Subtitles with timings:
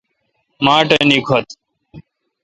[0.63, 1.39] ماٹھ نیکتھ۔